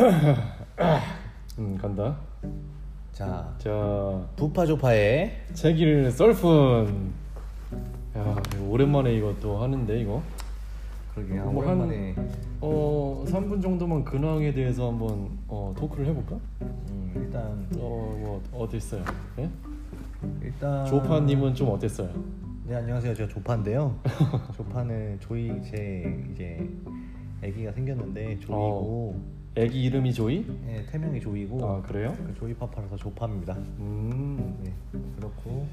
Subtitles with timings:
[1.58, 2.16] 음 간다.
[3.12, 7.12] 자, 자 부파조파의 책일 썰푼.
[8.16, 8.36] 야
[8.68, 10.22] 오랜만에 이거 또 하는데 이거.
[11.14, 12.14] 그러게 뭐 오랜만에
[12.60, 16.38] 어 3분 정도만 근황에 대해서 한번 어, 토크를 해볼까?
[16.62, 19.02] 음, 일단 어뭐 어땠어요?
[19.38, 19.50] 예?
[20.40, 22.10] 일단 조파님은 좀 어땠어요?
[22.64, 23.98] 네 안녕하세요 제가 조파인데요
[24.56, 26.70] 조파는 조이 제 이제
[27.42, 30.44] 아기가 생겼는데 조이고 애기 이름이 조이?
[30.64, 32.14] 네, 태명이 조이고 아 그래요?
[32.26, 34.56] 그 조이 papa라서 조파입니다 음.
[34.62, 34.72] 네
[35.16, 35.66] 그렇고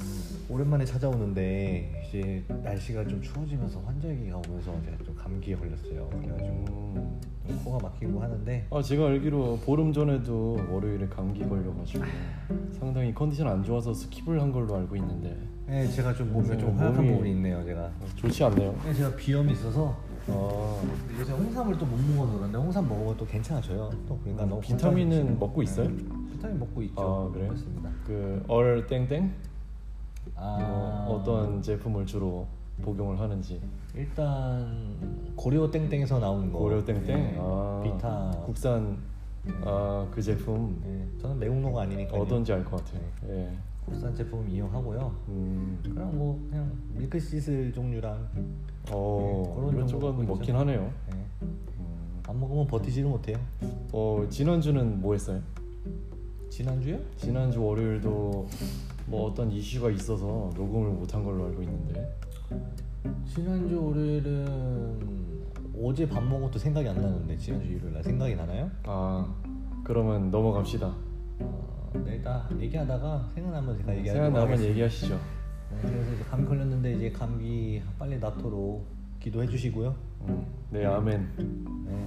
[0.00, 7.20] 음, 오랜만에 찾아오는데 이제 날씨가 좀 추워지면서 환절기가 오면서 제가 좀 감기에 걸렸어요 그래가지고 음.
[7.48, 12.04] 좀 코가 막히고 하는데 아 제가 알기로 보름 전에도 월요일에 감기 걸려가지고
[12.78, 17.04] 상당히 컨디션 안 좋아서 skip을 한 걸로 알고 있는데 네 제가 좀 네, 좀 허약한
[17.04, 18.74] 몸이- 부분이 있네요 제가 좋지 않네요.
[18.84, 19.98] 네, 제가 비염이 있어서
[20.30, 20.82] 아
[21.18, 23.90] 요새 홍삼을 또 못 먹어서 그런데 홍삼 먹으면 또 괜찮아져요.
[24.06, 25.88] 또 그러니까 음, 너무 비타민은 먹고 있어요?
[25.88, 25.96] 네,
[26.32, 27.28] 비타민 먹고 있죠.
[27.28, 27.48] 아, 그래요?
[27.48, 27.90] 그렇습니다.
[28.06, 29.32] 그얼 땡땡
[30.36, 32.46] 아뭐 어떤 제품을 주로
[32.82, 33.60] 복용을 하는지
[33.94, 36.58] 일단 고려 땡땡에서 나온 거.
[36.58, 38.30] 고려 땡땡 네, 아, 비타.
[38.44, 38.98] 국산
[39.64, 43.02] 아 그 제품 네, 저는 매운노가 아니니까 어떤지 알 것 같아요.
[43.30, 43.50] 예.
[43.88, 45.14] 국산 제품 이용하고요.
[45.28, 45.78] 음.
[45.82, 48.28] 그냥 뭐 그냥 밀크 시슬 종류랑
[48.92, 50.58] 어 네, 그런 정도 먹긴 있죠.
[50.58, 50.92] 하네요.
[51.10, 51.26] 네.
[51.42, 52.20] 음.
[52.26, 53.36] 안 먹으면 버티지를 못해요.
[53.92, 55.40] 어 지난주는 뭐 했어요?
[56.50, 56.98] 지난주요?
[57.16, 58.48] 지난주 월요일도
[59.06, 62.18] 뭐 어떤 이슈가 있어서 녹음을 못한 걸로 알고 있는데
[63.26, 65.38] 지난주 월요일은
[65.82, 68.70] 어제 밥 먹어도 생각이 안 나는데 지난주 일요일 날 생각이 나나요?
[68.84, 69.34] 아
[69.84, 71.07] 그러면 넘어갑시다.
[71.94, 72.22] 어, 네,
[72.60, 74.64] 얘기하다가 생각나면 제가 얘기하도록 생각나면.
[74.64, 75.14] 얘기하시죠.
[75.14, 78.86] 네, 그래서 이제 감기 걸렸는데 이제 감기 빨리 낫도록
[79.20, 79.94] 기도해 주시고요.
[80.28, 81.28] 음, 네 아멘.
[81.86, 82.06] 네,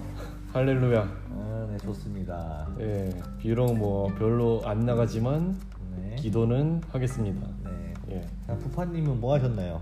[0.54, 1.02] 할렐루야.
[1.02, 2.68] 아, 네 좋습니다.
[2.80, 3.10] 예,
[3.40, 5.58] 비록 뭐 별로 안 나가지만
[5.98, 7.48] 네, 기도는 하겠습니다.
[7.64, 7.94] 네.
[8.12, 8.22] 예.
[8.46, 9.82] 자, 부파님은 뭐 하셨나요?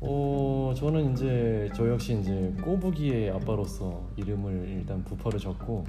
[0.00, 5.84] 어, 저는 이제 저 역시 이제 꼬부기의 아빠로서 이름을 일단 부파를 적고,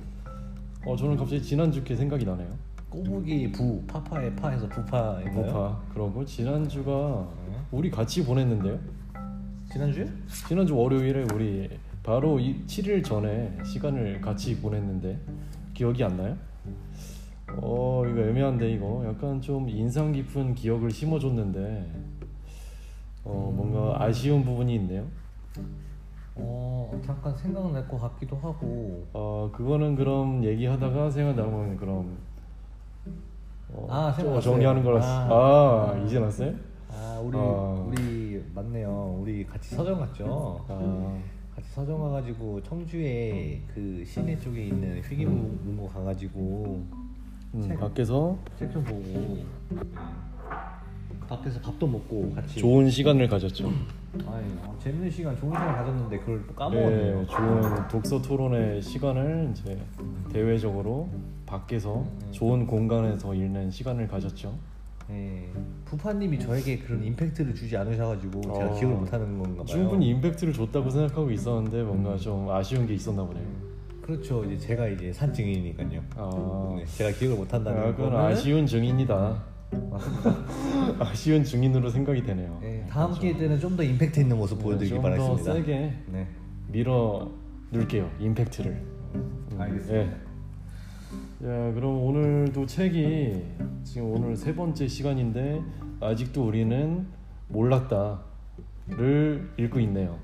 [0.85, 2.49] 어, 저는 갑자기 지난주께 생각이 나네요.
[2.93, 5.45] 꼬부기 부 파파의 파에서 부파인가요?
[5.47, 5.81] 부파.
[5.91, 7.55] 그러고 지난주가 네.
[7.71, 8.77] 우리 같이 보냈는데요.
[9.71, 10.07] 지난주에?
[10.47, 11.71] 지난주 월요일에 우리
[12.03, 15.19] 바로 이 7일 전에 시간을 같이 보냈는데
[15.73, 16.37] 기억이 안 나요?
[17.57, 21.91] 어 이거 애매한데 이거 약간 좀 인상 깊은 기억을 심어줬는데
[23.23, 25.03] 어 뭔가 아쉬운 부분이 있네요.
[26.35, 29.07] 어 잠깐 생각날 것 같기도 하고.
[29.13, 32.17] 어 그거는 그럼 얘기하다가 생각나면 그럼
[33.73, 34.39] 어, 아, 좀.
[34.39, 35.91] 정리하는 거라서 아.
[35.91, 36.53] 아, 이제 났어요?
[36.89, 37.85] 아 우리 아.
[37.87, 39.17] 우리 맞네요.
[39.21, 40.63] 우리 같이 서점 갔죠.
[40.69, 41.17] 아
[41.55, 46.83] 같이 서점 가가지고 청주에 그 시내 쪽에 있는 휘기문고 가가지고
[47.55, 47.79] 음, 책.
[47.79, 49.45] 밖에서 책 좀 보고 네.
[51.27, 53.67] 밖에서 밥도 먹고 같이 좋은 시간을 가졌죠.
[54.25, 57.19] 어, 재밌는 시간 좋은 시간 가졌는데 그걸 또 까먹었네요.
[57.21, 59.79] 네, 좋은 독서 토론의 시간을 이제
[60.31, 61.09] 대외적으로
[61.57, 62.27] 밖에서 음.
[62.31, 64.53] 좋은 공간에서 읽는 시간을 가졌죠.
[65.07, 65.47] 네.
[65.85, 69.65] 부파님이 저에게 그런 임팩트를 주지 않으셔가지고 제가 어, 기억을 못하는 건가 봐요.
[69.65, 73.45] 충분히 임팩트를 줬다고 생각하고 있었는데 뭔가 좀 아쉬운 게 있었나 보네요.
[74.01, 74.43] 그렇죠.
[74.45, 76.01] 이제 제가 이제 산 증인이니까요.
[76.15, 79.43] 아, 네, 제가 기억을 못한다는 아, 거는 아쉬운 증인이다.
[80.99, 82.57] 아쉬운 증인으로 생각이 되네요.
[82.61, 85.53] 네, 다음 기회 때는 좀 더 임팩트 있는 모습 보여드리기 좀더 바라겠습니다.
[85.53, 86.27] 세게 네,
[86.67, 87.29] 밀어
[87.71, 88.09] 넣을게요.
[88.19, 88.71] 임팩트를.
[88.71, 90.17] 음, 알겠습니다.
[91.43, 91.45] 예.
[91.45, 93.43] 자, 그럼 오늘도 책이
[93.83, 95.61] 지금 오늘 세 번째 시간인데
[95.99, 97.05] 아직도 우리는
[97.49, 98.21] 몰랐다를
[99.57, 100.17] 읽고 있네요.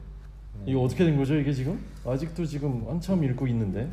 [0.66, 1.35] 이거 어떻게 된 거죠?
[1.35, 3.90] 이게 지금 아직도 지금 한참 읽고 있는데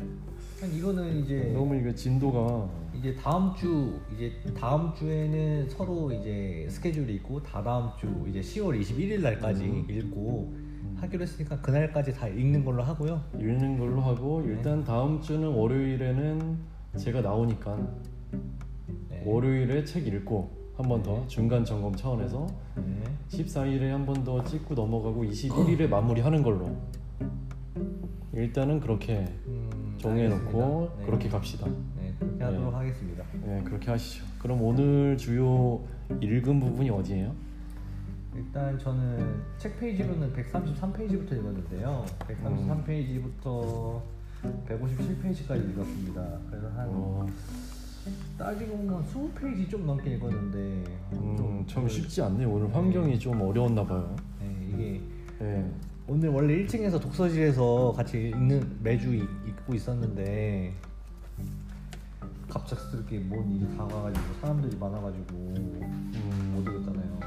[0.73, 7.43] 이거는 이제 너무 이거 진도가 이제 다음 주 이제 다음 주에는 서로 이제 스케줄이 있고
[7.43, 9.85] 다다음 주 이제 10월 21일 날까지 음.
[9.89, 10.53] 읽고
[10.95, 13.21] 하기로 했으니까 그날까지 다 읽는 걸로 하고요.
[13.37, 14.53] 읽는 걸로 하고 네.
[14.53, 17.77] 일단 다음 주는 월요일에는 제가 나오니까
[19.09, 19.23] 네.
[19.25, 21.27] 월요일에 책 읽고 한 번더 네.
[21.27, 23.03] 중간 점검 차원에서 네.
[23.29, 26.75] 14일에 한 번 더 찍고 넘어가고 21일에 마무리하는 걸로
[28.33, 30.91] 일단은 그렇게 음, 정해놓고.
[30.99, 31.05] 네.
[31.05, 31.67] 그렇게 갑시다.
[31.97, 33.23] 네, 그렇게 하도록 하겠습니다.
[33.43, 34.23] 네, 그렇게 하시죠.
[34.39, 35.81] 그럼 오늘 주요
[36.21, 37.33] 읽은 부분이 어디예요?
[38.35, 42.05] 일단 저는 책 페이지로는 133페이지부터 읽었는데요.
[42.29, 42.83] 음.
[42.85, 43.99] 133페이지부터
[44.67, 46.39] 157페이지까지 읽었습니다.
[46.49, 47.25] 그래서 한 어,
[48.37, 50.83] 따지고 보면 20페이지 좀 넘게 읽었는데
[51.13, 52.49] 음, 참 쉽지 않네요.
[52.49, 54.15] 오늘 환경이 좀 어려웠나 봐요.
[54.39, 55.01] 네, 이게
[55.39, 55.71] 네.
[56.07, 60.73] 오늘 원래 1층에서 독서실에서 같이 읽는 매주 읽- 읽고 있었는데
[62.49, 67.19] 갑작스럽게 뭔 일이 다가가지고 사람들이 많아가지고 음, 못 오겠잖아요.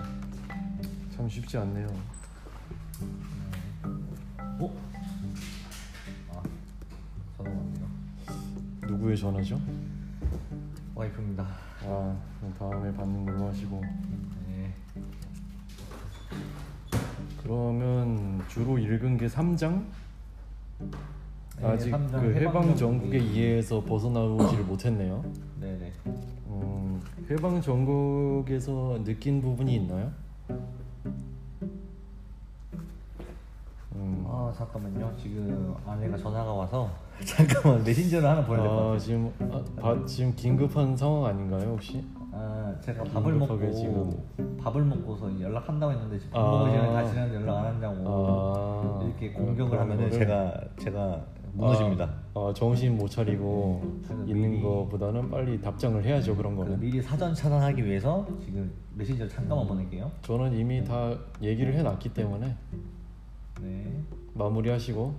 [1.15, 1.87] 참 쉽지 않네요.
[4.61, 4.90] 어?
[9.01, 9.59] 누구의 전화죠?
[10.95, 11.47] 와이프입니다.
[11.87, 12.17] 아,
[12.59, 13.81] 다음에 받는 걸로 하시고.
[14.47, 14.75] 네.
[17.43, 19.83] 그러면 주로 읽은 게 3장?
[21.61, 25.25] 네, 아직 삼장 그 해방 전국이- 이해에서 벗어나오지를 못했네요.
[25.59, 25.93] 네네.
[26.49, 27.01] 음,
[27.31, 30.13] 해방 전국에서 느낀 부분이 있나요?
[34.51, 35.13] 아 잠깐만요.
[35.17, 36.91] 지금 아내가 전화가 와서
[37.25, 38.99] 잠깐만 메신저를 하나 보내야 될것 아, 같아요.
[38.99, 42.05] 지금 아, 바- 지금 긴급한 상황 아닌가요 혹시?
[42.33, 44.57] 아 제가 밥을 먹고 지금.
[44.61, 46.51] 밥을 먹고서 연락한다고 했는데 지금 밥 아.
[46.51, 51.25] 먹을 시간에 다시 는 연락 안 한다고 아, 이렇게 공격을 그런 하면은 거를- 제가 제가
[51.53, 52.05] 무너집니다.
[52.35, 53.83] 아, 아, 정신 못 차리고
[54.27, 56.81] 있는 미리- 거보다는 빨리 답장을 해야죠 그런 거는.
[56.81, 60.11] 미리 사전 차단하기 위해서 지금 메신저를 잠깐만 보낼게요.
[60.23, 62.57] 저는 이미 다 얘기를 해놨기 때문에
[63.61, 64.03] 네.
[64.35, 65.15] 마무리하시고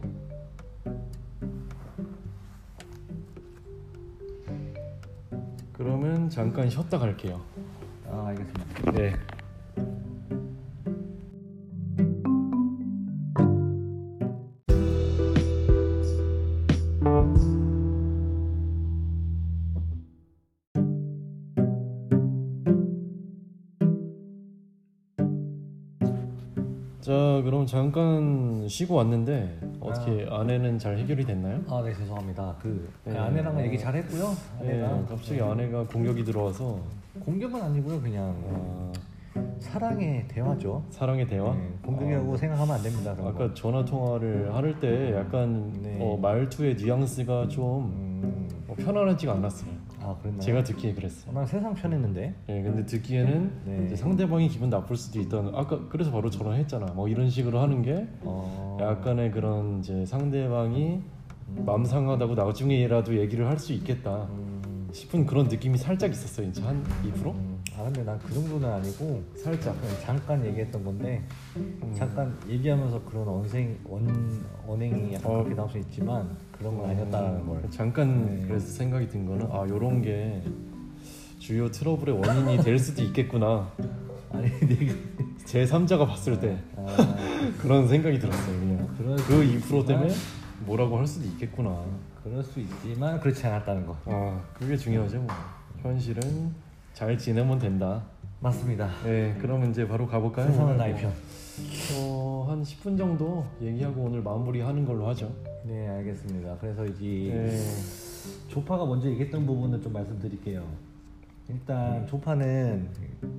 [5.73, 7.41] 그러면 잠깐 쉬었다 갈게요.
[8.09, 8.91] 아 알겠습니다.
[8.91, 9.15] 네.
[27.01, 28.40] 자, 그럼 잠깐
[28.71, 31.59] 쉬고 왔는데 어떻게 아 내는 잘 해결이 됐나요?
[31.69, 32.56] 아 네 죄송합니다.
[32.62, 33.18] 그 네.
[33.18, 34.29] 아내랑 은 얘기 잘 했고요.
[34.62, 36.79] 네, 아내가 갑자기 아내가 공격이 들어와서
[37.25, 38.01] 공격은 아니고요.
[38.01, 38.91] 그냥 아,
[39.59, 40.83] 사랑의 대화죠.
[40.89, 41.53] 사랑의 대화.
[41.53, 43.13] 네, 공격이라고 생각하면 안 됩니다.
[43.15, 43.44] 그런 거.
[43.44, 45.97] 아까 전화 통화를 할 때 약간 네.
[46.00, 47.83] 어, 말투의 뉘앙스가 좀
[48.24, 49.69] 음, 어, 편안하지가 않았어요.
[50.11, 50.41] 아 그랬나요?
[50.41, 51.33] 제가 듣기에 그랬어요.
[51.33, 52.35] 난 세상 편했는데.
[52.49, 53.85] 예, 근데 듣기에는 네.
[53.85, 56.87] 이제 상대방이 기분 나쁠 수도 있다는 아까 그래서 바로 전화했잖아.
[56.93, 58.77] 뭐 이런 식으로 하는 게 어...
[58.81, 61.01] 약간의 그런 이제 상대방이
[61.55, 66.47] 마음 상하다고 나중에라도 얘기를 할 수 있겠다 음, 싶은 그런 느낌이 살짝 있었어요.
[66.47, 67.50] 이제 한 2%?
[67.81, 69.79] 음, 아 근데 난 그 정도는 아니고 살짝.
[69.81, 71.23] 그냥 잠깐 얘기했던 건데
[71.55, 71.93] 음.
[71.97, 75.35] 잠깐 얘기하면서 그런 언생 원 언행이 약간 어.
[75.37, 77.63] 그렇게 나올 수 있지만 그런 건 아니었다는 걸.
[77.71, 78.45] 잠깐 네.
[78.47, 80.43] 그래서 생각이 든 거는 아 요런 게
[81.39, 83.71] 주요 트러블의 원인이 될 수도 있겠구나.
[84.31, 84.93] 아니 내가
[85.45, 86.85] 제 3자가 봤을 때 아,
[87.59, 88.59] 그런 생각이 들었어요.
[88.59, 91.83] 그냥 그럴 수그2% 때문에 있지만- 뭐라고 할 수도 있겠구나.
[92.23, 93.97] 그럴 수 있지만 그렇지 않았다는 거.
[94.05, 95.17] 아 그게 중요하죠.
[95.19, 95.27] 뭐.
[95.81, 96.53] 현실은
[96.93, 98.03] 잘 지내면 된다.
[98.39, 98.89] 맞습니다.
[99.03, 100.47] 네, 그럼 이제 바로 가볼까요?
[100.47, 101.11] 세상은 나의 뭐, 편.
[101.95, 105.31] 어, 한 10분 정도 얘기하고 오늘 마무리하는 걸로 하죠.
[105.63, 106.57] 네 알겠습니다.
[106.59, 107.57] 그래서 이제 네.
[108.47, 110.65] 조파가 먼저 얘기했던 부분을 좀 말씀드릴게요.
[111.49, 112.89] 일단 조파는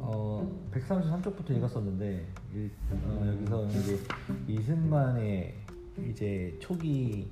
[0.01, 3.99] 어 133쪽부터 읽었었는데 일, 어, 여기서 이제
[4.47, 5.55] 이승만의
[6.11, 7.31] 이제 초기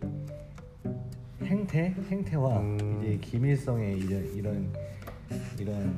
[1.43, 3.01] 행태 행태와 음.
[3.03, 4.73] 이제 김일성의 이런 이런
[5.59, 5.95] 이런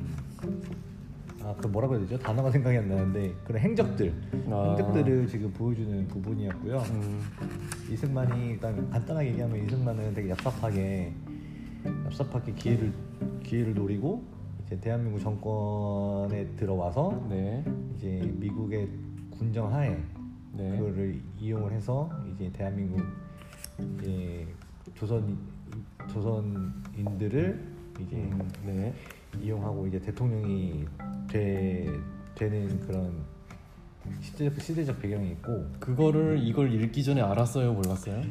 [1.43, 4.13] 아 그 뭐라고 해야 되죠 단어가 생각이 안 나는데 그런 행적들
[4.49, 4.75] 아.
[4.77, 6.77] 행적들을 지금 보여주는 부분이었고요.
[6.77, 7.21] 음,
[7.91, 11.11] 이승만이 일단 간단하게 얘기하면 이승만은 되게 얍삽하게
[12.09, 12.93] 얍삽하게 기회를
[13.43, 14.23] 기회를 노리고
[14.65, 17.63] 이제 대한민국 정권에 들어와서 네,
[17.95, 18.89] 이제 미국의
[19.31, 20.01] 군정 하에
[20.53, 20.77] 네.
[20.77, 23.01] 그거를 이용을 해서 이제 대한민국
[23.99, 24.47] 이제
[24.95, 25.37] 조선
[26.07, 28.93] 조선인들을 이제 음, 네.
[29.41, 30.85] 이용하고 이제 대통령이
[31.29, 31.87] 돼
[32.35, 33.13] 되는 그런
[34.21, 38.21] 시대적 시대적 배경이 있고 그거를 이걸 읽기 전에 알았어요, 몰랐어요?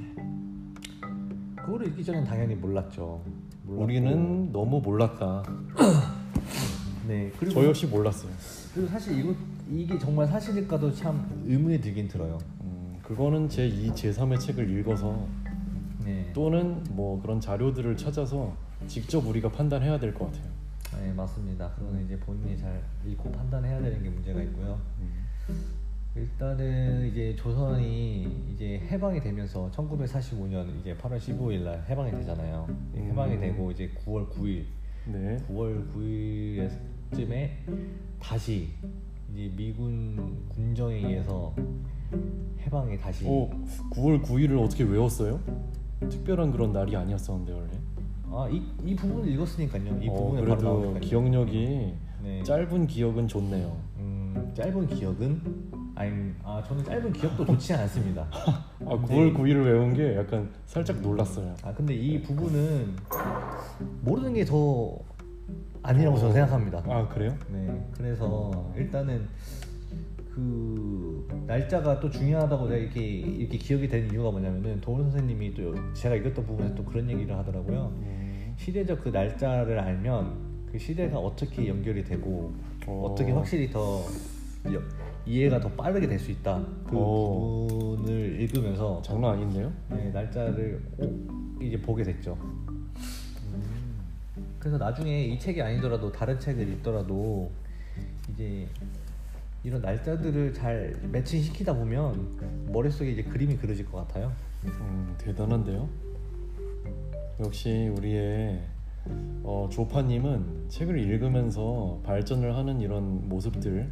[1.56, 3.22] 그거를 읽기 전엔 당연히 몰랐죠.
[3.64, 3.84] 몰랐고.
[3.84, 5.42] 우리는 너무 몰랐다.
[7.08, 8.30] 네 그리고 저 역시 몰랐어요.
[8.74, 9.34] 그리고 사실 이거
[9.70, 12.38] 이게 정말 사실일까도 참 의문이 들긴 들어요.
[12.62, 15.26] 음, 그거는 제 2, 제 3의 책을 읽어서
[16.04, 16.30] 네.
[16.34, 18.54] 또는 뭐 그런 자료들을 찾아서
[18.88, 20.51] 직접 우리가 판단해야 될 것 같아요.
[21.00, 21.70] 네 맞습니다.
[21.70, 24.78] 그거는 이제 본인이 잘 읽고 판단해야 되는 게 문제가 있고요.
[26.14, 32.66] 일단은 이제 조선이 이제 해방이 되면서 1945년 이제 8월 15일 날 해방이 되잖아요.
[32.68, 33.08] 음.
[33.10, 34.64] 해방이 되고 이제 9월 9일
[35.06, 35.38] 네.
[35.48, 37.50] 9월 9일쯤에
[38.20, 38.68] 다시
[39.32, 41.54] 이제 미군 군정에 의해서
[42.60, 43.48] 해방이 다시 어,
[43.94, 45.40] 9월 9일을 어떻게 외웠어요?
[46.00, 47.70] 특별한 그런 날이 아니었었는데 원래.
[48.34, 49.98] 아이 이 부분을 읽었으니까요.
[50.00, 51.00] 이 어, 바로 그래도 나오니까요.
[51.00, 52.42] 기억력이 네.
[52.44, 53.76] 짧은 기억은 좋네요.
[53.98, 55.40] 음, 짧은 기억은
[55.94, 58.26] 아니 아 저는 짧은 기억도 좋지 않습니다.
[58.32, 61.54] 아, 근데- 9월 9일을 외운 게 약간 살짝 놀랐어요.
[61.62, 62.96] 아 근데 이 부분은
[64.02, 64.98] 모르는 게 더
[65.82, 66.82] 아니라고 저는 생각합니다.
[66.86, 67.36] 아 그래요?
[67.50, 69.26] 네, 그래서 일단은
[70.32, 76.14] 그 날짜가 또 중요하다고 내가 이렇게 이렇게 기억이 되는 이유가 뭐냐면은 도훈 선생님이 또 제가
[76.14, 77.92] 읽었던 부분에서 또 그런 얘기를 하더라고요.
[77.96, 78.21] 음.
[78.62, 82.52] 시대적 그 날짜를 알면 그 시대가 어떻게 연결이 되고
[82.86, 83.06] 어.
[83.10, 83.14] 어.
[83.14, 84.02] 떻게 확실히 더
[84.72, 84.80] 여-
[85.26, 86.64] 이해가 더 빠르게 될 수 있다.
[86.84, 87.66] 그 어.
[87.68, 89.72] 부분을 읽으면서 장난 아닌데요?
[89.90, 92.36] 네, 날짜를 오, 이제 보게 됐죠.
[94.60, 97.50] 그래서 나중에 이 책이 아니더라도 다른 책을 읽더라도
[98.32, 98.66] 이제
[99.64, 104.32] 이런 날짜들을 잘 매칭시키다 보면 머릿속에 이제 그림이 그려질 것 같아요.
[104.64, 105.88] 음, 대단한데요.
[107.40, 108.60] 역시 우리의
[109.42, 113.90] 어, 조파님은 책을 읽으면서 발전을 하는 이런 모습들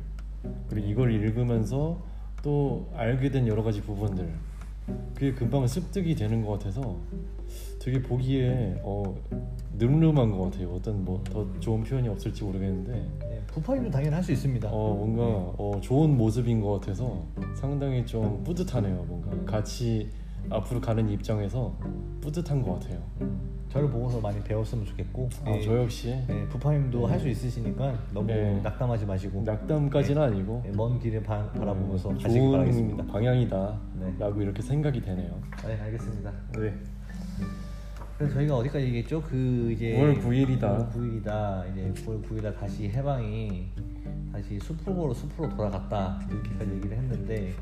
[0.68, 2.00] 그리고 이걸 읽으면서
[2.42, 4.32] 또 알게 된 여러 가지 부분들
[5.14, 6.96] 그게 금방 습득이 되는 것 같아서
[7.80, 9.02] 되게 보기에 어,
[9.78, 10.74] 늠름한 것 같아요.
[10.74, 14.68] 어떤 뭐 더 좋은 표현이 없을지 모르겠는데 네, 부파님도 당연히 할 수 있습니다.
[14.70, 15.22] 어, 뭔가
[15.58, 19.04] 어, 좋은 모습인 것 같아서 상당히 좀 뿌듯하네요.
[19.08, 20.08] 뭔가 같이
[20.48, 21.76] 앞으로 가는 입장에서
[22.20, 23.02] 뿌듯한 것 같아요.
[23.68, 28.26] 저를 보고서 많이 배웠으면 좋겠고 아, 네, 저 역시 네, 부파님도 할 수 있으시니까 너무
[28.26, 28.60] 네.
[28.62, 33.04] 낙담하지 마시고 낙담까지는 아니고 네, 먼 길을 바, 바라보면서 음, 가시기 좋은 바라겠습니다.
[33.06, 34.42] 방향이다라고 네.
[34.42, 35.40] 이렇게 생각이 되네요.
[35.66, 36.32] 네, 알겠습니다.
[36.58, 36.74] 네.
[38.18, 39.22] 그래서 저희가 어디까지 얘기했죠?
[39.22, 40.60] 그 이제 9월 9일이다.
[40.60, 41.72] 9월 9일이다.
[41.72, 43.68] 이제 9월 9일날 다시 해방이
[44.32, 47.52] 다시 숲으로 숲으로 돌아갔다 이렇게까지 얘기를 했는데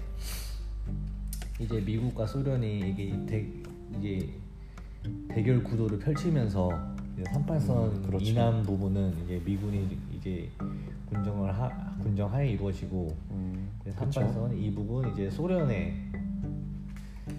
[1.59, 3.47] 이제 미국과 소련이 이게 대,
[3.99, 4.29] 이제
[5.29, 6.71] 대결 구도를 펼치면서
[7.15, 8.25] 이제 38선 음, 그렇죠.
[8.25, 10.49] 이남 부분은 이제 미군이 이제
[11.07, 11.69] 군정을 하
[12.01, 14.21] 군정하에 이루어지고 음, 이제 그렇죠.
[14.21, 15.95] 38선 이 부분 이제 소련의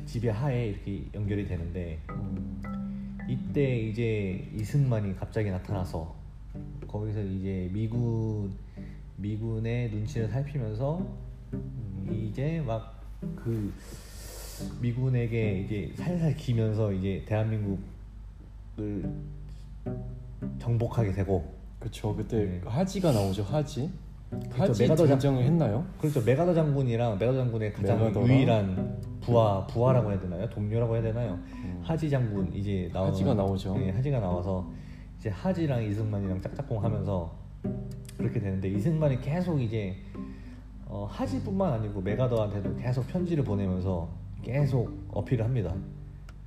[0.05, 2.61] 지배하에 이렇게 연결이 되는데 음,
[3.29, 6.13] 이때 이제 이승만이 갑자기 나타나서
[6.87, 8.51] 거기서 이제 미군
[9.15, 11.07] 미군의 눈치를 살피면서
[11.53, 12.99] 음, 이제 막
[13.35, 13.73] 그
[14.81, 17.79] 미군에게 이제 살살 기면서 이제 대한민국을
[20.59, 21.43] 정복하게 되고
[21.79, 22.15] 그렇죠.
[22.15, 22.61] 그때 네.
[22.65, 23.43] 하지가 나오죠.
[23.43, 23.89] 하지.
[24.51, 25.83] 하지 맥아더 장- 등장을 했나요?
[25.99, 28.29] 그렇죠 맥아더 장군이랑 메가더 장군의 가장 맥아더랑?
[28.29, 31.81] 유일한 부하 부하라고 해야 되나요 동료라고 해야 되나요 음.
[31.83, 33.75] 하지 장군 이제 나오 하지가 나오죠.
[33.75, 34.69] 네, 하지가 나와서
[35.19, 37.33] 이제 하지랑 이승만이랑 짝짝꿍 하면서
[38.17, 39.95] 그렇게 되는데 이승만이 계속 이제
[40.85, 44.07] 어, 하지뿐만 아니고 메가더한테도 계속 편지를 보내면서
[44.41, 45.73] 계속 어필을 합니다.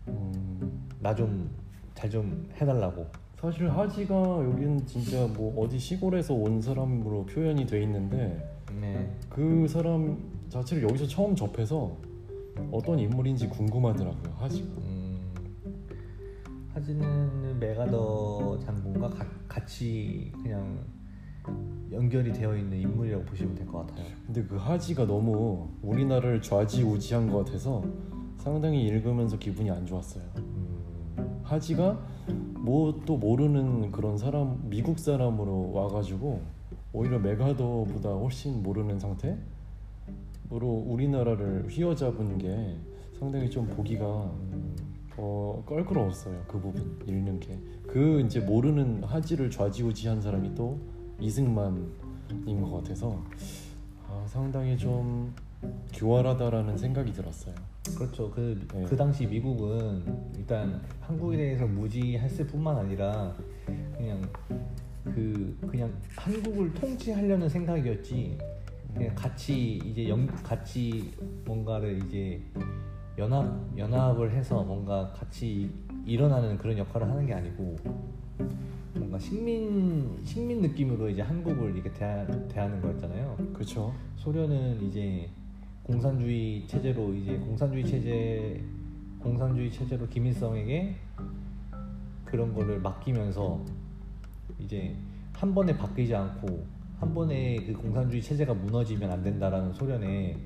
[0.09, 1.49] 음, 나 좀
[1.95, 3.07] 잘 좀 해달라고.
[3.41, 8.49] 사실 하지가 여기는 진짜 뭐 어디 시골에서 온 사람으로 표현이 돼 있는데
[8.81, 9.11] 네.
[9.29, 10.17] 그 사람
[10.49, 11.97] 자체를 여기서 처음 접해서
[12.71, 14.33] 어떤 인물인지 궁금하더라고요.
[14.37, 14.69] 하지가.
[14.79, 15.33] 음,
[16.75, 20.79] 하지는 메가더 장군과 가- 같이 그냥
[21.91, 24.07] 연결이 되어 있는 인물이라고 보시면 될 것 같아요.
[24.27, 27.83] 근데 그 하지가 너무 우리나라를 좌지우지한 것 같아서
[28.39, 30.25] 상당히 읽으면서 기분이 안 좋았어요.
[30.39, 31.99] 음, 하지가
[32.59, 36.41] 뭐 또 모르는 그런 사람 미국 사람으로 와가지고
[36.93, 39.39] 오히려 메가더보다 훨씬 모르는 상태로
[40.87, 42.77] 우리나라를 휘어잡은 게
[43.19, 44.31] 상당히 좀 보기가
[45.17, 50.79] 어, 껄끄러웠어요 그 부분 읽는 게 그 이제 모르는 하지를 좌지우지한 사람이 또
[51.21, 53.23] 이승만인 것 같아서
[54.09, 55.35] 아, 상당히 좀
[55.95, 57.55] 교활하다라는 생각이 들었어요.
[57.97, 58.31] 그렇죠.
[58.31, 58.85] 그, 네.
[58.85, 60.05] 그 당시 미국은
[60.37, 63.35] 일단 한국에 대해서 무지했을 뿐만 아니라
[63.97, 64.23] 그냥
[65.05, 68.39] 그 그냥 한국을 통치하려는 생각이었지.
[68.95, 71.13] 그냥 같이 이제 연 같이
[71.45, 72.43] 뭔가를 이제
[73.19, 75.71] 연합 연합을 해서 뭔가 같이
[76.05, 77.77] 일어나는 그런 역할을 하는 게 아니고
[78.95, 83.37] 뭔가 식민 식민 느낌으로 이제 한국을 이렇게 대하, 대하는 거였잖아요.
[83.55, 83.95] 그렇죠.
[84.17, 85.29] 소련은 이제
[85.83, 88.63] 공산주의 체제로 이제 공산주의 체제
[89.19, 90.97] 공산주의 체제로 김일성에게
[92.25, 93.65] 그런 거를 맡기면서
[94.59, 94.95] 이제
[95.33, 96.65] 한 번에 바뀌지 않고
[96.99, 100.37] 한 번에 그 공산주의 체제가 무너지면 안 된다라는 소련의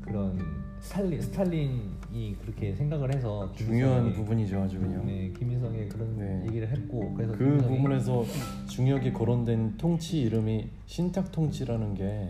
[0.00, 5.06] 그런 스탈린 스탈린이 그렇게 생각을 해서 중요한 부분이죠 아주 그냥.
[5.06, 6.44] 네 김일성에 그런 네.
[6.48, 8.24] 얘기를 했고 그래서 그 부분에서
[8.68, 12.28] 중요하게 거론된 통치 이름이 신탁 통치라는 게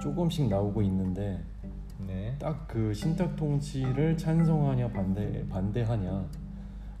[0.00, 1.38] 조금씩 나오고 있는데
[2.06, 2.34] 네.
[2.38, 6.26] 딱그 신탁 통치를 찬성하냐 반대 반대하냐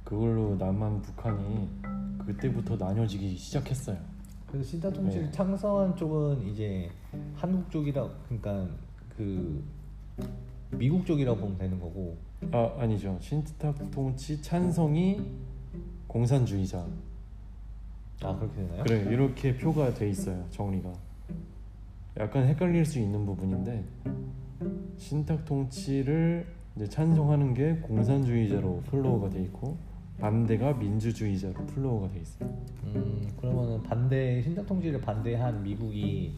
[0.04, 1.70] 그걸로 남한 북한이
[2.26, 3.96] 그때부터 나뉘어지기 시작했어요.
[4.46, 5.30] 그래서 신타 통치를 네.
[5.32, 6.90] 창성한 쪽은 이제
[7.34, 8.68] 한국 쪽이라 그러니까
[9.16, 9.64] 그
[10.72, 12.16] 미국 쪽이라고 보면 되는 거고
[12.50, 13.16] 아 아니죠.
[13.20, 15.20] 신탁 통치 찬성이
[16.06, 16.84] 공산주의자
[18.22, 18.82] 아 그렇게 되나요?
[18.84, 20.92] 그래 이렇게 표가 돼 있어요 정리가
[22.18, 23.84] 약간 헷갈릴 수 있는 부분인데
[24.96, 29.76] 신탁 통치를 이제 찬성하는 게 공산주의자로 flow가 돼 있고
[30.18, 32.48] 반대가 민주주의자로 flow가 돼 있어요.
[32.84, 36.34] 음 그러면은 반대 신탁 통치를 반대한 미국이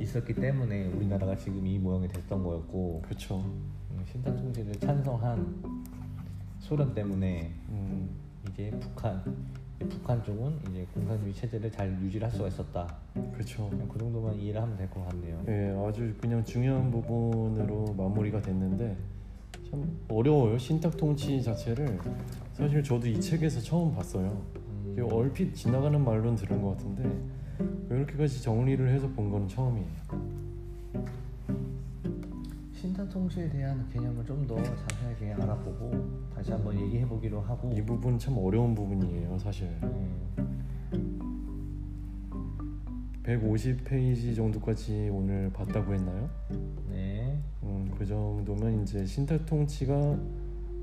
[0.00, 3.38] 있었기 때문에 우리나라가 지금 이 모양이 됐던 거였고 그렇죠.
[3.38, 5.62] 음, 신탁 통치를 찬성한
[6.58, 8.08] 소련 때문에 음,
[8.48, 9.22] 이제 북한
[9.88, 12.86] 북한 쪽은 이제 공산주의 체제를 잘 유지를 할 수가 있었다.
[13.32, 13.70] 그렇죠.
[13.90, 15.42] 그 정도만 이해를 하면 될 것 같네요.
[15.48, 18.94] 예, 아주 그냥 중요한 부분으로 마무리가 됐는데
[19.70, 20.58] 참 어려워요.
[20.58, 21.98] 신탁 통치 자체를
[22.52, 24.42] 사실 저도 이 책에서 처음 봤어요.
[24.84, 27.10] 음, 얼핏 지나가는 말로는 들은 것 같은데
[27.90, 29.88] 이렇게까지 정리를 해서 본 건 처음이에요.
[32.72, 35.92] 신탁 통치에 대한 개념을 좀 더 자세하게 알아보고
[36.34, 39.68] 다시 한번 얘기해 보기로 하고 이 부분 참 어려운 부분이에요, 사실.
[39.82, 40.16] 음,
[43.22, 46.28] 150페이지 정도까지 오늘 봤다고 했나요?
[46.88, 47.38] 네.
[47.62, 50.18] 음, 그 정도면 이제 신탁 통치가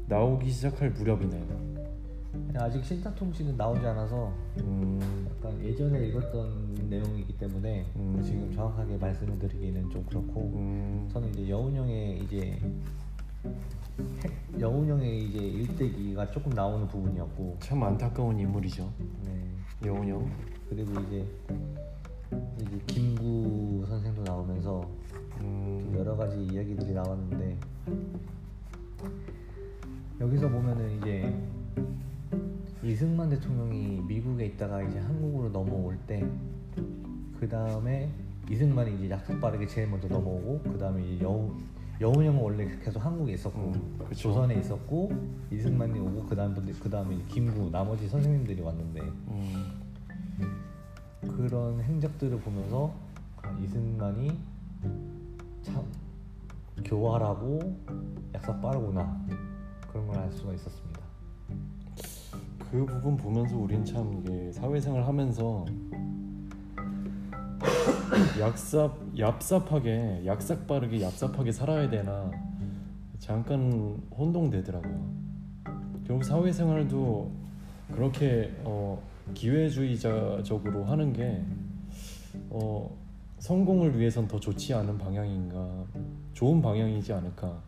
[0.08, 1.78] 나오기 시작할 무렵이네요.
[2.56, 5.17] 아직 신탁 통치는 나오지 않아서 음,
[5.64, 8.22] 예전에 읽었던 내용이기 때문에 음.
[8.24, 12.60] 지금 정확하게 말씀을 드리기는 좀 그렇고 음, 저는 이제 여운형의 이제
[14.24, 18.92] 핵- 여운형의 이제 일대기가 조금 나오는 부분이었고 참 안타까운 인물이죠.
[19.26, 19.44] 네.
[19.88, 20.30] 여운형.
[20.70, 21.26] 그리고 이제
[22.62, 27.58] 이제 김구 선생도 나오면서 좀 음, 여러 가지 이야기들이 나왔는데
[30.20, 31.34] 여기서 보면은 이제
[32.84, 36.24] 이승만 대통령이 미국에 있다가 이제 한국으로 넘어올 때
[37.40, 38.10] 그 다음에
[38.50, 41.56] 이승만이 이제 약속 빠르게 제일 먼저 넘어오고 그 다음에 이제 여우
[42.02, 44.00] 여운 형은 원래 계속 한국에 있었고 음.
[44.16, 45.12] 조선에 있었고
[45.52, 49.82] 이승만이 오고 그 다음 그 다음에 김구 나머지 선생님들이 왔는데 음,
[51.22, 52.94] 그런 행적들을 보면서
[53.42, 54.32] 아, 이승만이
[55.64, 55.84] 참
[56.86, 57.60] 교활하고
[58.34, 59.26] 약속 빠르구나
[59.92, 60.97] 그런 걸 알 수가 있었습니다.
[62.72, 65.66] 그 부분 보면서 우린 참 이게 사회생활 하면서
[68.40, 72.30] 약삽 얍삽하게 약삭 빠르게 얍삽하게 살아야 되나
[73.20, 75.28] 잠깐 혼동되더라고요.
[76.06, 77.32] 결국 사회생활도
[77.94, 79.02] 그렇게 어,
[79.34, 81.42] 기회주의자적으로 하는 게
[82.50, 82.90] 어,
[83.40, 85.86] 성공을 위해선 더 좋지 않은 방향인가
[86.34, 87.62] 좋은 방향이지 않을까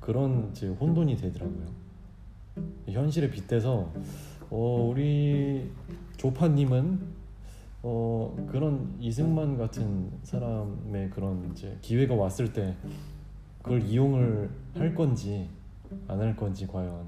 [0.00, 1.79] 그런 이제 혼돈이 되더라고요.
[2.88, 3.92] 현실에 빗대서
[4.50, 5.70] 어, 우리
[6.16, 7.20] 조파님은
[7.82, 12.76] 어, 그런 이승만 같은 사람의 그런 이제 기회가 왔을 때
[13.62, 15.48] 그걸 이용을 할 건지
[16.06, 17.04] 안 할 건지 과연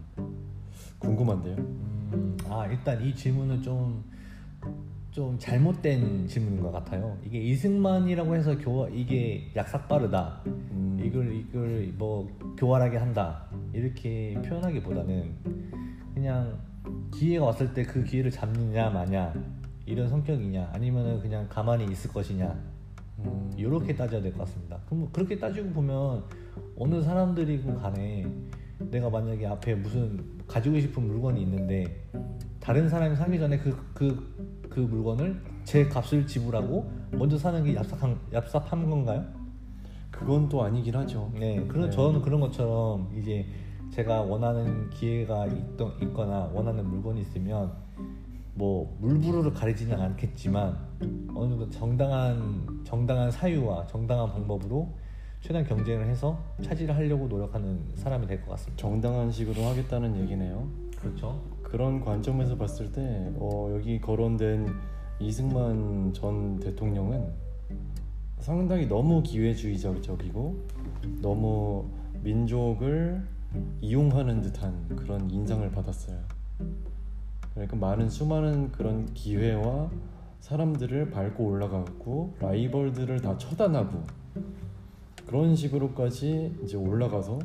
[0.98, 1.56] 궁금한데요.
[1.56, 4.02] 음, 아 일단 이 질문은 좀.
[5.12, 7.18] 좀 잘못된 질문인 것 같아요.
[7.22, 10.40] 이게 이승만이라고 해서 교 이게 약삭 빠르다.
[10.46, 15.34] 음, 이걸 이걸 뭐 교활하게 한다 이렇게 표현하기보다는
[16.14, 16.58] 그냥
[17.12, 19.34] 기회가 왔을 때 그 기회를 잡느냐 마냐
[19.84, 22.58] 이런 성격이냐 아니면은 그냥 가만히 있을 것이냐
[23.18, 24.78] 음, 이렇게 따져야 될 것 같습니다.
[24.86, 26.24] 그럼 그렇게 따지고 보면
[26.78, 28.26] 어느 사람들이건 간에
[28.90, 31.84] 내가 만약에 앞에 무슨 가지고 싶은 물건이 있는데
[32.60, 34.42] 다른 사람이 사기 전에 그 그
[34.72, 39.24] 그 물건을 제 값을 지불하고 먼저 사는 게 얍삽한 얍삽한 건가요?
[40.10, 41.30] 그건 또 아니긴 하죠.
[41.34, 41.90] 네, 그런 네.
[41.90, 43.46] 저는 그런 것처럼 이제
[43.90, 47.72] 제가 원하는 기회가 있던 있거나 원하는 물건이 있으면
[48.54, 50.76] 뭐 물부루를 가리지는 않겠지만
[51.34, 54.88] 어느 정도 정당한 정당한 사유와 정당한 방법으로
[55.42, 58.80] 최대한 경쟁을 해서 차지를 하려고 노력하는 사람이 될 것 같습니다.
[58.80, 60.68] 정당한 식으로 하겠다는 얘기네요.
[60.96, 61.42] 그렇죠.
[61.62, 64.68] 그런 관점에서 봤을 때 어, 여기 거론된
[65.18, 67.32] 이승만 전 대통령은
[68.38, 70.66] 상당히 너무 기회주의적이고
[71.20, 71.86] 너무
[72.22, 73.22] 민족을
[73.80, 76.18] 이용하는 듯한 그런 인상을 받았어요.
[77.54, 79.90] 그러니까 많은 수많은 그런 기회와
[80.40, 84.02] 사람들을 밟고 올라가고 라이벌들을 다 처단하고
[85.26, 87.38] 그런 식으로까지 이제 올라가서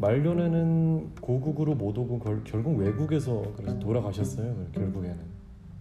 [0.00, 4.66] 말년에는 고국으로 못 오고 결, 결국 외국에서 그래서 돌아가셨어요.
[4.72, 5.18] 결국에는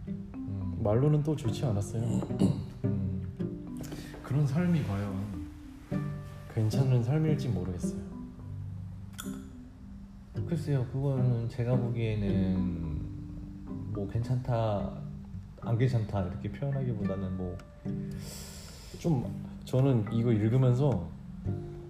[0.07, 2.01] 음, 말로는 또 좋지 않았어요.
[2.85, 3.23] 음,
[4.23, 5.43] 그런 삶이 과연
[6.53, 8.01] 괜찮은 삶일지 모르겠어요.
[10.47, 13.01] 글쎄요, 그거는 제가 보기에는
[13.93, 15.01] 뭐 괜찮다,
[15.61, 17.57] 안 괜찮다 이렇게 표현하기보다는 뭐
[19.03, 19.25] 좀
[19.65, 21.07] 저는 이거 읽으면서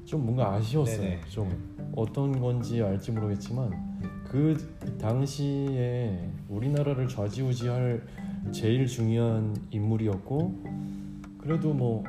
[0.06, 1.02] 좀 뭔가 아쉬웠어요.
[1.02, 1.22] 네네.
[1.30, 3.72] 좀 어떤 건지 알지 모르겠지만
[4.26, 4.58] 그
[5.00, 8.04] 당시에 우리나라를 좌지우지할
[8.52, 10.64] 제일 중요한 인물이었고
[11.40, 12.04] 그래도 뭐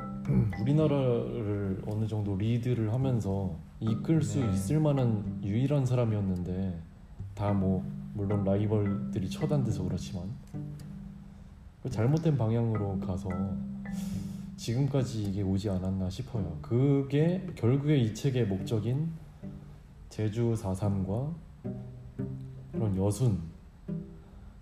[0.59, 4.51] 우리나라를 어느 정도 리드를 하면서 이끌 수 네.
[4.51, 6.81] 있을 만한 유일한 사람이었는데
[7.35, 10.23] 다 뭐 물론 라이벌들이 처단돼서 그렇지만
[11.83, 13.29] 그 잘못된 방향으로 가서
[14.55, 16.57] 지금까지 이게 오지 않았나 싶어요.
[16.61, 19.11] 그게 결국에 이 책의 목적인
[20.09, 21.33] 제주 4.3과
[22.71, 23.39] 그런 여순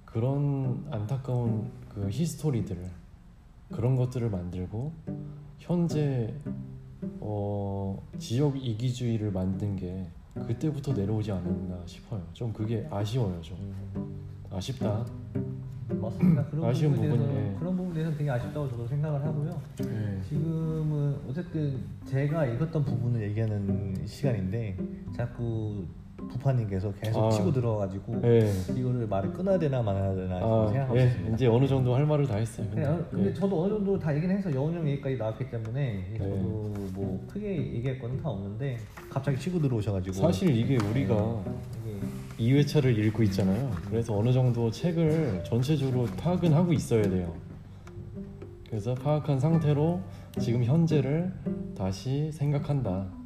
[0.06, 2.90] 그런 안타까운 그 히스토리들
[3.72, 4.94] 그런 것들을 만들고
[5.60, 6.34] 현재
[7.20, 12.24] 어, 지역 이기주의를 만든 게 그때부터 내려오지 않았나 싶어요.
[12.34, 13.40] 좀 그게 아쉬워요.
[13.42, 13.58] 좀
[14.52, 15.06] 아쉽다.
[15.90, 16.46] 맞습니다.
[16.46, 17.56] 그런 아쉬운 부분에 대해서 부분이, 예.
[17.60, 19.62] 그런 부분에 대해서 되게 아쉽다고 저도 생각을 하고요.
[19.78, 20.22] 네.
[20.28, 24.78] 지금은 어쨌든 제가 읽었던 부분을 얘기하는 시간인데
[25.16, 25.86] 자꾸
[26.30, 27.30] 부파님께서 계속 아.
[27.30, 28.52] 치고 들어와가지고 네.
[28.76, 31.36] 이거를 말을 끊어야 되나 말아야 되나 아, 생각하고 예, 있습니다.
[31.36, 32.68] 이제 어느 정도 할 말을 다 했어요.
[32.70, 33.34] 근데, 어, 근데 예.
[33.34, 36.18] 저도 어느 정도 다 얘기는 해서 여운형 얘기까지 나왔기 때문에 네.
[36.18, 38.78] 저도 뭐 크게 얘기할 거는 다 없는데
[39.10, 41.44] 갑자기 치고 들어오셔가지고 사실 이게 우리가
[42.38, 43.72] 이게 2회차를 읽고 있잖아요.
[43.90, 47.34] 그래서 어느 정도 책을 전체적으로 파악은 하고 있어야 돼요.
[48.70, 50.02] 그래서 파악한 상태로
[50.40, 51.32] 지금 현재를
[51.78, 53.23] 다시 생각한다.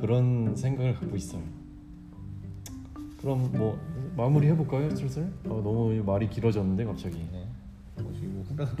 [0.00, 1.42] 그런 생각을 갖고 있어요.
[3.20, 3.78] 그럼 뭐
[4.16, 5.24] 마무리 해볼까요, 슬슬?
[5.46, 7.26] 어, 너무 말이 길어졌는데 갑자기.
[7.32, 7.46] 네.
[8.02, 8.76] 보시고 후배가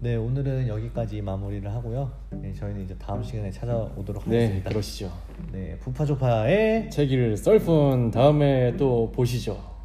[0.00, 2.12] 또네 오늘은 여기까지 마무리를 하고요.
[2.30, 4.70] 네, 저희는 이제 다음 시간에 찾아오도록 네, 하겠습니다.
[4.70, 5.10] 그러시죠.
[5.56, 9.75] 네 부파조파의 책일 썰푼 다음에 또 보시죠.